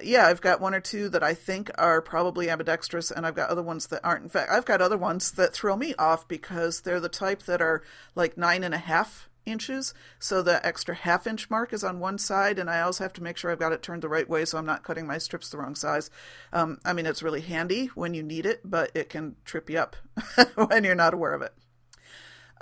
[0.01, 3.49] yeah, I've got one or two that I think are probably ambidextrous, and I've got
[3.49, 4.23] other ones that aren't.
[4.23, 7.61] In fact, I've got other ones that throw me off because they're the type that
[7.61, 7.83] are
[8.15, 9.93] like nine and a half inches.
[10.19, 13.23] So the extra half inch mark is on one side, and I also have to
[13.23, 15.49] make sure I've got it turned the right way so I'm not cutting my strips
[15.49, 16.09] the wrong size.
[16.53, 19.79] Um, I mean, it's really handy when you need it, but it can trip you
[19.79, 19.95] up
[20.55, 21.53] when you're not aware of it.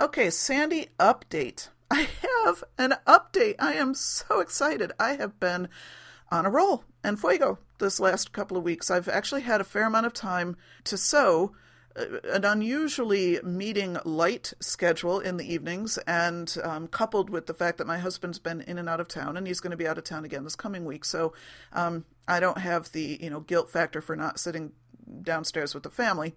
[0.00, 1.68] Okay, Sandy update.
[1.90, 3.56] I have an update.
[3.58, 4.92] I am so excited.
[4.98, 5.68] I have been
[6.30, 8.90] on a roll and fuego this last couple of weeks.
[8.90, 11.52] I've actually had a fair amount of time to sew
[11.96, 17.86] an unusually meeting light schedule in the evenings, and um, coupled with the fact that
[17.86, 20.04] my husband's been in and out of town, and he's going to be out of
[20.04, 21.32] town again this coming week, so
[21.72, 24.72] um, I don't have the you know guilt factor for not sitting
[25.22, 26.34] downstairs with the family.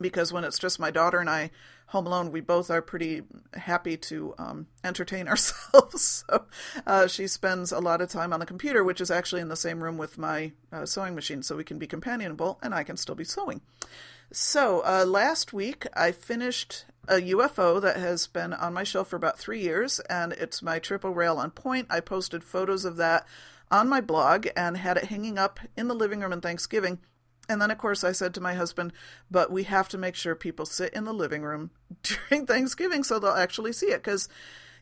[0.00, 1.50] Because when it's just my daughter and I
[1.90, 3.22] home alone, we both are pretty
[3.54, 6.24] happy to um, entertain ourselves.
[6.28, 6.44] so
[6.86, 9.56] uh, she spends a lot of time on the computer, which is actually in the
[9.56, 12.96] same room with my uh, sewing machine, so we can be companionable and I can
[12.96, 13.60] still be sewing.
[14.32, 19.16] So, uh, last week I finished a UFO that has been on my shelf for
[19.16, 21.88] about three years, and it's my triple rail on point.
[21.90, 23.26] I posted photos of that
[23.68, 27.00] on my blog and had it hanging up in the living room on Thanksgiving.
[27.48, 28.92] And then, of course, I said to my husband,
[29.30, 31.70] but we have to make sure people sit in the living room
[32.02, 34.02] during Thanksgiving so they'll actually see it.
[34.02, 34.28] Because,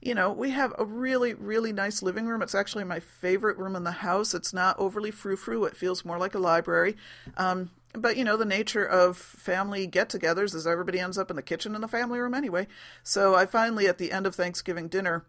[0.03, 2.43] you know, we have a really, really nice living room.
[2.43, 4.35] It's actually my favorite room in the house.
[4.35, 6.97] It's not overly frou frou, it feels more like a library.
[7.37, 11.43] Um, but you know the nature of family get-togethers is everybody ends up in the
[11.43, 12.67] kitchen in the family room anyway
[13.03, 15.25] so i finally at the end of thanksgiving dinner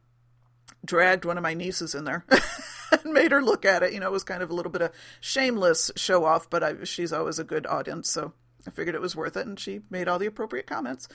[0.84, 2.26] dragged one of my nieces in there
[2.92, 4.82] and made her look at it you know it was kind of a little bit
[4.82, 8.34] of shameless show off but I, she's always a good audience so
[8.68, 11.08] i figured it was worth it and she made all the appropriate comments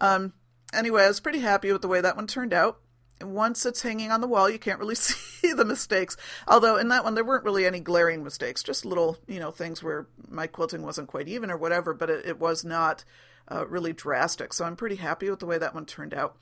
[0.00, 0.32] um,
[0.72, 2.80] anyway i was pretty happy with the way that one turned out
[3.22, 6.16] once it's hanging on the wall, you can't really see the mistakes.
[6.48, 9.82] Although in that one, there weren't really any glaring mistakes, just little, you know, things
[9.82, 13.04] where my quilting wasn't quite even or whatever, but it, it was not
[13.50, 14.52] uh, really drastic.
[14.52, 16.36] So I'm pretty happy with the way that one turned out.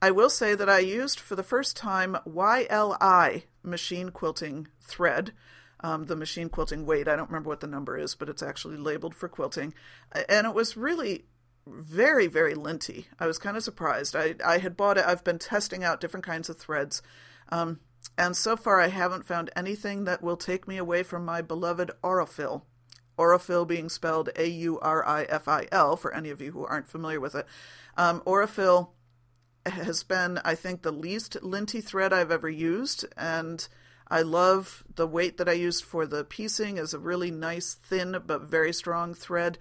[0.00, 5.32] I will say that I used for the first time YLI machine quilting thread.
[5.80, 8.76] Um, the machine quilting weight, I don't remember what the number is, but it's actually
[8.76, 9.74] labeled for quilting.
[10.28, 11.26] And it was really
[11.66, 13.08] very, very linty.
[13.18, 14.14] I was kind of surprised.
[14.16, 17.02] I, I had bought it, I've been testing out different kinds of threads.
[17.50, 17.80] Um,
[18.16, 21.90] and so far, I haven't found anything that will take me away from my beloved
[22.02, 22.62] Aurifil.
[23.18, 26.64] Aurifil being spelled A U R I F I L, for any of you who
[26.64, 27.46] aren't familiar with it.
[27.96, 28.90] Um, Aurifil
[29.68, 33.66] has been, I think, the least linty thread I've ever used, and
[34.08, 38.16] I love the weight that I used for the piecing is a really nice, thin
[38.24, 39.58] but very strong thread.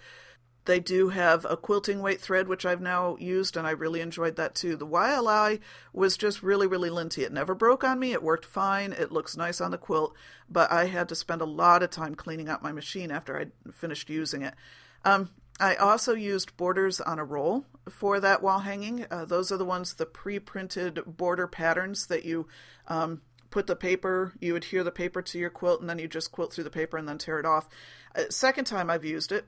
[0.66, 4.36] They do have a quilting weight thread, which I've now used, and I really enjoyed
[4.36, 4.76] that too.
[4.76, 5.60] The YLI
[5.94, 7.24] was just really, really linty.
[7.24, 8.14] It never broke on me.
[8.14, 8.92] It worked fine.
[8.92, 10.16] It looks nice on the quilt,
[10.50, 13.72] but I had to spend a lot of time cleaning out my machine after I
[13.72, 14.56] finished using it.
[15.04, 15.30] Um,
[15.60, 19.06] I also used borders on a roll for that wall hanging.
[19.10, 22.48] Uh, those are the ones, the pre printed border patterns that you
[22.88, 26.32] um, put the paper, you adhere the paper to your quilt, and then you just
[26.32, 27.68] quilt through the paper and then tear it off.
[28.16, 29.46] Uh, second time I've used it,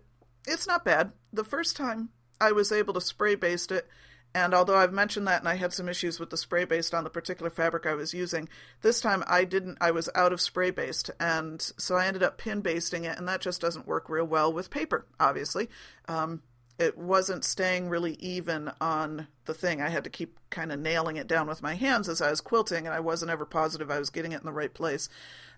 [0.47, 1.11] it's not bad.
[1.33, 2.09] The first time
[2.39, 3.87] I was able to spray baste it
[4.33, 7.03] and although I've mentioned that and I had some issues with the spray baste on
[7.03, 8.49] the particular fabric I was using,
[8.81, 11.09] this time I didn't, I was out of spray baste.
[11.19, 14.51] And so I ended up pin basting it, and that just doesn't work real well
[14.51, 15.69] with paper, obviously.
[16.07, 16.43] Um,
[16.79, 19.81] it wasn't staying really even on the thing.
[19.81, 22.39] I had to keep kind of nailing it down with my hands as I was
[22.39, 25.09] quilting, and I wasn't ever positive I was getting it in the right place.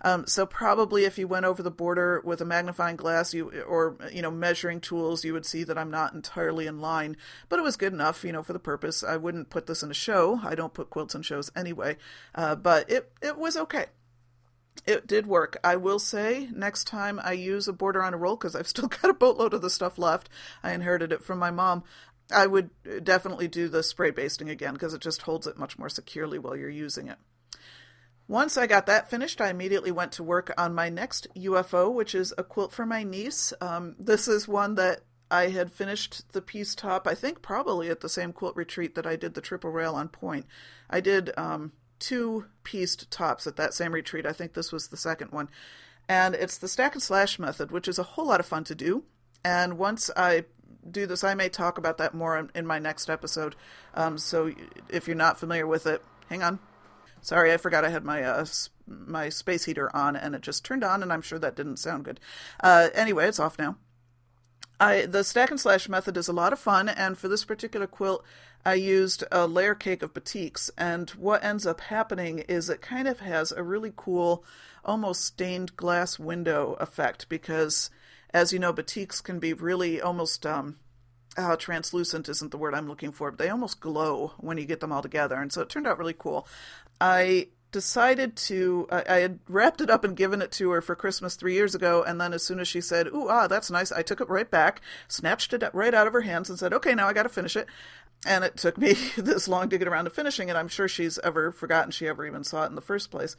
[0.01, 3.97] Um, so probably if you went over the border with a magnifying glass, you or
[4.13, 7.17] you know measuring tools, you would see that I'm not entirely in line.
[7.49, 9.03] But it was good enough, you know, for the purpose.
[9.03, 10.39] I wouldn't put this in a show.
[10.43, 11.97] I don't put quilts in shows anyway.
[12.33, 13.87] Uh, but it it was okay
[14.85, 15.57] it did work.
[15.63, 18.87] I will say next time I use a border on a roll because I've still
[18.87, 20.29] got a boatload of the stuff left.
[20.63, 21.83] I inherited it from my mom.
[22.31, 22.69] I would
[23.03, 26.55] definitely do the spray basting again because it just holds it much more securely while
[26.55, 27.17] you're using it.
[28.27, 32.13] Once I got that finished, I immediately went to work on my next UFO, which
[32.13, 33.53] is a quilt for my niece.
[33.59, 35.01] Um, this is one that
[35.31, 39.05] I had finished the piece top, I think probably at the same quilt retreat that
[39.05, 40.45] I did the triple rail on point.
[40.89, 44.25] I did um, two pieced tops at that same retreat.
[44.25, 45.49] I think this was the second one.
[46.07, 48.75] And it's the stack and slash method, which is a whole lot of fun to
[48.75, 49.03] do.
[49.43, 50.45] And once I
[50.89, 53.55] do this, I may talk about that more in, my next episode.
[53.93, 54.51] Um, so
[54.89, 56.59] if you're not familiar with it, hang on.
[57.21, 58.45] Sorry, I forgot I had my uh,
[58.87, 62.05] my space heater on, and it just turned on, and I'm sure that didn't sound
[62.05, 62.19] good.
[62.61, 63.75] Uh, anyway, it's off now.
[64.79, 67.87] I, the stack and slash method is a lot of fun, and for this particular
[67.87, 68.23] quilt,
[68.65, 70.69] I used a layer cake of batiks.
[70.77, 74.43] And what ends up happening is it kind of has a really cool,
[74.83, 77.89] almost stained glass window effect because,
[78.33, 80.77] as you know, batiks can be really almost um,
[81.37, 84.79] uh, translucent isn't the word I'm looking for, but they almost glow when you get
[84.79, 86.47] them all together, and so it turned out really cool.
[86.99, 90.95] I decided to I, I, had wrapped it up and given it to her for
[90.95, 93.91] christmas three years ago and then as soon as she said ooh ah that's nice
[93.91, 96.95] i took it right back snatched it right out of her hands and said okay
[96.95, 97.67] now i gotta finish it
[98.25, 101.19] and it took me this long to get around to finishing it i'm sure she's
[101.19, 103.35] ever forgotten she ever even saw it in the first place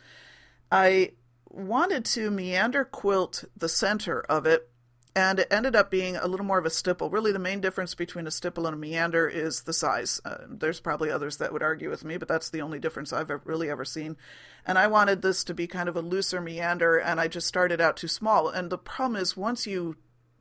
[0.70, 1.10] i
[1.48, 4.70] wanted to meander quilt the center of it
[5.14, 7.10] and it ended up being a little more of a stipple.
[7.10, 10.20] Really, the main difference between a stipple and a meander is the size.
[10.24, 13.30] Uh, there's probably others that would argue with me, but that's the only difference I've
[13.30, 14.16] ever, really ever seen.
[14.64, 17.80] And I wanted this to be kind of a looser meander, and I just started
[17.80, 18.48] out too small.
[18.48, 19.96] And the problem is, once you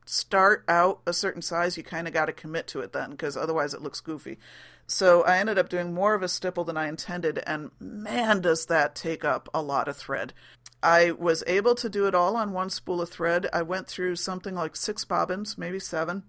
[0.10, 3.38] start out a certain size, you kind of got to commit to it then, because
[3.38, 4.40] otherwise it looks goofy.
[4.88, 8.66] So I ended up doing more of a stipple than I intended, and man, does
[8.66, 10.34] that take up a lot of thread.
[10.82, 13.48] I was able to do it all on one spool of thread.
[13.54, 16.24] I went through something like six bobbins, maybe seven,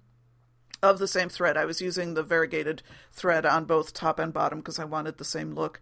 [0.82, 1.56] of the same thread.
[1.56, 5.24] I was using the variegated thread on both top and bottom because I wanted the
[5.24, 5.80] same look.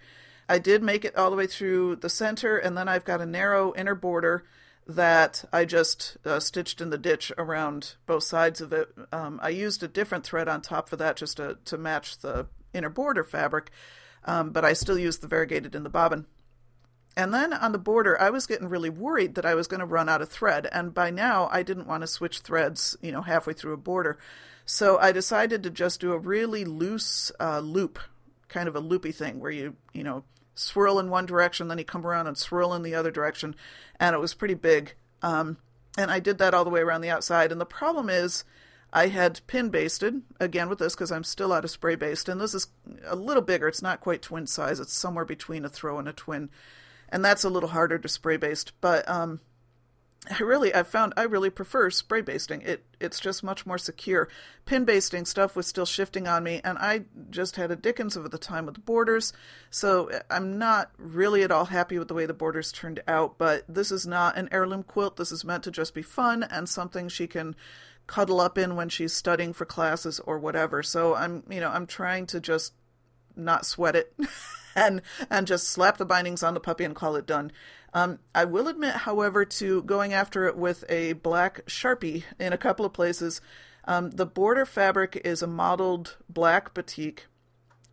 [0.49, 3.27] I did make it all the way through the center, and then I've got a
[3.27, 4.45] narrow inner border
[4.89, 8.89] that I just uh, stitched in the ditch around both sides of it.
[9.13, 12.47] Um, I used a different thread on top for that just to, to match the
[12.73, 13.71] inner border fabric,
[14.25, 16.25] um, but I still used the variegated in the bobbin.
[17.19, 19.87] And then on the border, I was getting really worried that I was going to
[19.87, 20.69] run out of thread.
[20.73, 24.19] And by now, I didn't want to switch threads, you know, halfway through a border.
[24.65, 27.99] So I decided to just do a really loose uh, loop,
[28.49, 30.23] kind of a loopy thing where you, you know,
[30.59, 33.55] swirl in one direction, then you come around and swirl in the other direction.
[33.99, 34.95] And it was pretty big.
[35.23, 35.59] Um,
[35.97, 37.51] and I did that all the way around the outside.
[37.53, 38.45] And the problem is,
[38.93, 42.41] I had pin basted again with this because I'm still out of spray baste, and
[42.41, 42.69] this is
[43.05, 43.69] a little bigger.
[43.69, 44.81] It's not quite twin size.
[44.81, 46.49] It's somewhere between a throw and a twin
[47.09, 48.73] and that's a little harder to spray baste.
[48.81, 49.41] But um,
[50.31, 52.63] I really, I found I really prefer spray basting.
[52.63, 54.29] It it's just much more secure.
[54.67, 58.31] Pin basting stuff was still shifting on me, and I just had a dickens of
[58.31, 59.33] the time with the borders.
[59.71, 63.39] So eh, I'm not really at all happy with the way the borders turned out.
[63.39, 65.17] But this is not an heirloom quilt.
[65.17, 67.57] This is meant to just be fun and something she can
[68.07, 70.83] cuddle up in when she's studying for classes or whatever.
[70.83, 72.73] So I'm, you know, I'm trying to just
[73.37, 74.15] not sweat it.
[74.79, 77.53] and and just slap the bindings on the puppy and call it done.
[77.95, 82.59] Um, I will admit, however, to going after it with a black sharpie in a
[82.59, 83.41] couple of places.
[83.85, 87.27] Um, the border fabric is a mottled black batik,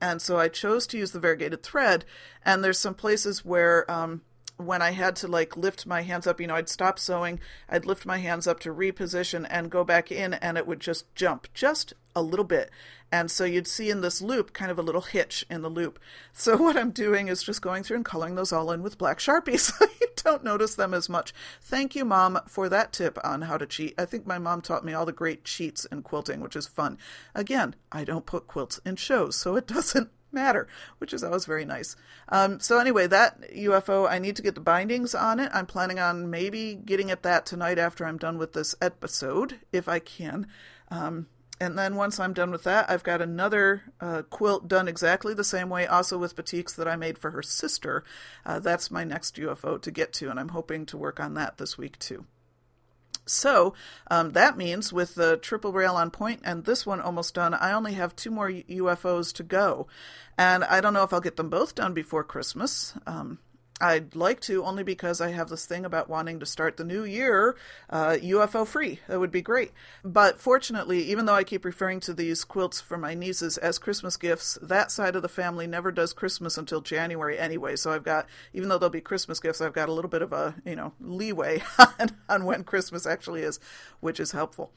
[0.01, 2.03] and so I chose to use the variegated thread.
[2.43, 4.21] And there's some places where um,
[4.58, 7.39] when I had to like lift my hands up, you know, I'd stop sewing,
[7.70, 11.14] I'd lift my hands up to reposition and go back in, and it would just
[11.16, 12.72] jump just a little bit.
[13.12, 15.99] And so you'd see in this loop kind of a little hitch in the loop.
[16.38, 19.20] So what I'm doing is just going through and coloring those all in with black
[19.20, 21.34] Sharpie so you don't notice them as much.
[21.62, 23.93] Thank you, Mom, for that tip on how to cheat.
[23.97, 26.97] I think my mom taught me all the great cheats in quilting, which is fun.
[27.34, 30.67] Again, I don't put quilts in shows, so it doesn't matter,
[30.99, 31.95] which is always very nice.
[32.29, 35.49] Um, so anyway, that UFO, I need to get the bindings on it.
[35.53, 39.89] I'm planning on maybe getting at that tonight after I'm done with this episode, if
[39.89, 40.47] I can.
[40.91, 41.25] Um,
[41.59, 45.43] and then once I'm done with that, I've got another uh, quilt done exactly the
[45.43, 48.03] same way, also with batiks that I made for her sister.
[48.45, 51.57] Uh, that's my next UFO to get to, and I'm hoping to work on that
[51.57, 52.25] this week too.
[53.26, 53.73] So
[54.09, 57.71] um, that means with the triple rail on point and this one almost done, I
[57.71, 59.88] only have two more UFOs to go.
[60.38, 62.93] And I don't know if I'll get them both done before Christmas.
[63.07, 63.39] Um,
[63.82, 67.03] I'd like to, only because I have this thing about wanting to start the new
[67.03, 67.57] year
[67.89, 69.01] uh, UFO free.
[69.09, 69.73] That would be great.
[70.01, 74.15] But fortunately, even though I keep referring to these quilts for my nieces as Christmas
[74.15, 77.76] gifts, that side of the family never does Christmas until January anyway.
[77.76, 80.32] So I've got, even though they'll be Christmas gifts, I've got a little bit of
[80.32, 83.59] a, you know, leeway on, on when Christmas actually is,
[83.99, 84.71] which is helpful.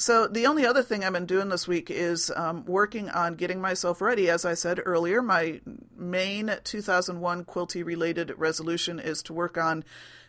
[0.00, 3.60] So the only other thing I've been doing this week is um, working on getting
[3.60, 4.30] myself ready.
[4.30, 5.60] As I said earlier, my
[6.00, 9.84] main 2001 quilty related resolution is to work on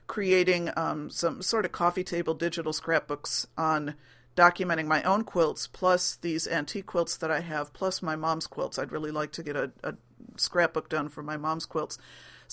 [0.07, 3.95] creating um, some sort of coffee table digital scrapbooks on
[4.35, 8.77] documenting my own quilts, plus these antique quilts that I have, plus my mom's quilts.
[8.77, 9.95] I'd really like to get a, a
[10.37, 11.97] scrapbook done for my mom's quilts.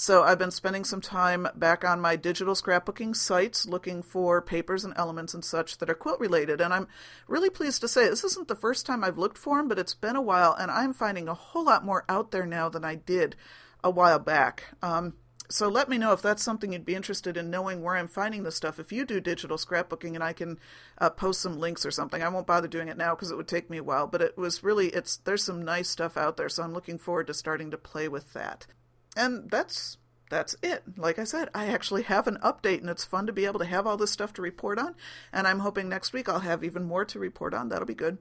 [0.01, 4.85] So I've been spending some time back on my digital scrapbooking sites looking for papers
[4.85, 6.61] and elements and such that are quilt related.
[6.61, 6.87] And I'm
[7.27, 9.95] really pleased to say this isn't the first time I've looked for them, but it's
[9.95, 12.95] been a while, and I'm finding a whole lot more out there now than I
[12.95, 13.35] did
[13.83, 14.67] a while back.
[14.83, 15.15] Um,
[15.51, 18.45] so let me know if that's something you'd be interested in knowing where I'm finding
[18.45, 18.79] this stuff.
[18.79, 20.61] If you do digital scrapbooking and I can
[20.99, 23.49] uh, post some links or something, I won't bother doing it now because it would
[23.49, 24.07] take me a while.
[24.07, 27.27] But it was really it's there's some nice stuff out there, so I'm looking forward
[27.27, 28.69] to starting to play with that
[29.17, 29.99] and that's
[30.31, 30.83] that's it.
[30.97, 33.65] Like I said, I actually have an update, and it's fun to be able to
[33.65, 34.95] have all this stuff to report on.
[35.33, 37.69] And I'm hoping next week I'll have even more to report on.
[37.69, 38.19] That'll be good.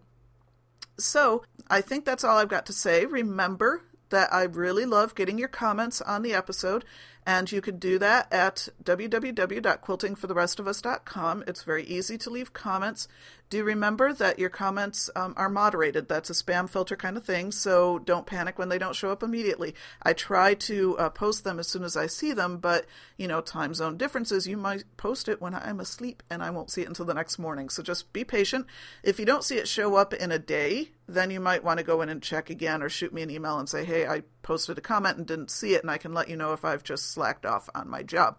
[0.98, 3.06] So I think that's all I've got to say.
[3.06, 6.86] Remember that I really love getting your comments on the episode,
[7.26, 11.44] and you can do that at www.quiltingfortherestofus.com.
[11.46, 13.10] It's very easy to leave comments.
[13.50, 16.10] Do remember that your comments um, are moderated.
[16.10, 19.24] That's a spam filter kind of thing, so don't panic when they don't show up
[19.24, 19.74] immediately.
[20.04, 22.86] I try to uh, post them as soon as I see them, but
[23.16, 26.72] you know, time zone differences, you might post it when I'm asleep and I won't
[26.72, 27.70] see it until the next morning.
[27.70, 28.66] So just be patient.
[29.02, 31.86] If you don't see it show up in a day, then you might want to
[31.86, 34.78] go in and check again or shoot me an email and say, hey, I posted
[34.78, 37.12] a comment and didn't see it, and I can let you know if I've just
[37.12, 38.38] slacked off on my job.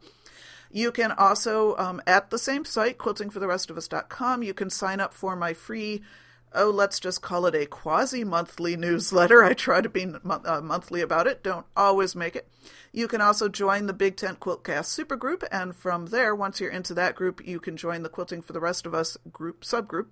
[0.71, 5.55] You can also, um, at the same site, quiltingfortherestofus.com, you can sign up for my
[5.55, 6.03] free,
[6.55, 9.43] oh, let's just call it a quasi monthly newsletter.
[9.45, 12.49] I try to be uh, monthly about it, don't always make it.
[12.93, 16.95] You can also join the Big Tent Quiltcast supergroup, and from there, once you're into
[16.95, 20.07] that group, you can join the Quilting for the Rest of Us group subgroup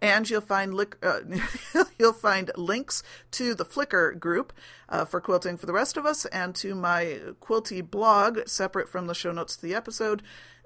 [0.00, 1.20] and you'll find li- uh,
[1.98, 4.52] you'll find links to the Flickr group
[4.88, 9.06] uh, for quilting for the rest of us, and to my quilty blog separate from
[9.06, 10.22] the show notes to the episode.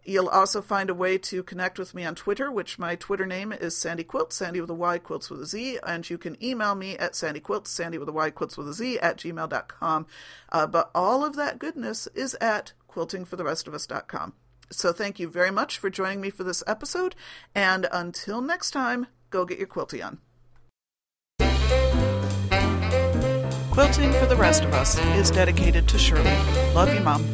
[0.06, 3.52] You'll also find a way to connect with me on Twitter, which my Twitter name
[3.52, 6.74] is Sandy Quilts, Sandy with a Y, Quilts with a Z, and you can email
[6.74, 10.06] me at Sandy Quilts, Sandy with a Y, Quilts with a Z, at gmail.com.
[10.52, 14.34] Uh, but all of that goodness is at quiltingfortherestofus.com.
[14.70, 17.14] So thank you very much for joining me for this episode,
[17.54, 20.18] and until next time, go get your quilty on.
[23.72, 26.36] Quilting for the Rest of Us is dedicated to Shirley.
[26.72, 27.24] Love you, Mom.